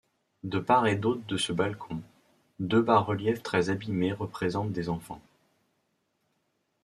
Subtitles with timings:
[0.41, 2.01] De part et d'autre de ce balcon,
[2.59, 5.21] deux bas-reliefs très abîmés représentent des enfants.